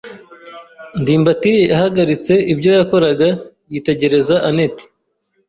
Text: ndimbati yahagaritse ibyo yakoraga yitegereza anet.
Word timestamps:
ndimbati 1.01 1.53
yahagaritse 1.71 2.33
ibyo 2.53 2.71
yakoraga 2.77 3.27
yitegereza 3.73 4.35
anet. 4.49 4.75